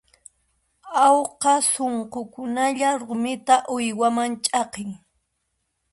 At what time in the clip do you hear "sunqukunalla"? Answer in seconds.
1.71-2.89